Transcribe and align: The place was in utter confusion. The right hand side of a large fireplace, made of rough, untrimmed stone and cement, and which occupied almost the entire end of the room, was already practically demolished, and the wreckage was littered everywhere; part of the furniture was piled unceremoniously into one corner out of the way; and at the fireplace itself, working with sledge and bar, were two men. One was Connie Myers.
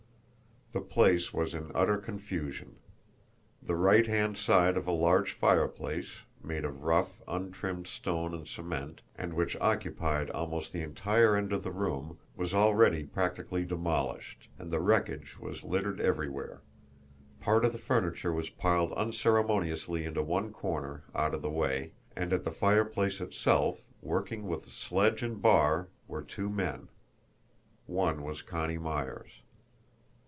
The 0.73 0.79
place 0.79 1.33
was 1.33 1.53
in 1.53 1.69
utter 1.75 1.97
confusion. 1.97 2.77
The 3.61 3.75
right 3.75 4.07
hand 4.07 4.37
side 4.37 4.77
of 4.77 4.87
a 4.87 4.91
large 4.93 5.33
fireplace, 5.33 6.21
made 6.41 6.63
of 6.63 6.83
rough, 6.85 7.21
untrimmed 7.27 7.87
stone 7.87 8.33
and 8.33 8.47
cement, 8.47 9.01
and 9.17 9.33
which 9.33 9.57
occupied 9.59 10.29
almost 10.29 10.71
the 10.71 10.81
entire 10.81 11.35
end 11.35 11.51
of 11.51 11.63
the 11.63 11.73
room, 11.73 12.19
was 12.37 12.53
already 12.53 13.03
practically 13.03 13.65
demolished, 13.65 14.47
and 14.57 14.71
the 14.71 14.79
wreckage 14.79 15.37
was 15.37 15.65
littered 15.65 15.99
everywhere; 15.99 16.61
part 17.41 17.65
of 17.65 17.73
the 17.73 17.77
furniture 17.77 18.31
was 18.31 18.49
piled 18.49 18.93
unceremoniously 18.93 20.05
into 20.05 20.23
one 20.23 20.53
corner 20.53 21.03
out 21.13 21.33
of 21.33 21.41
the 21.41 21.49
way; 21.49 21.91
and 22.15 22.31
at 22.31 22.45
the 22.45 22.49
fireplace 22.51 23.19
itself, 23.19 23.83
working 24.01 24.47
with 24.47 24.71
sledge 24.71 25.21
and 25.21 25.41
bar, 25.41 25.89
were 26.07 26.21
two 26.23 26.49
men. 26.49 26.87
One 27.87 28.23
was 28.23 28.41
Connie 28.41 28.77
Myers. 28.77 29.41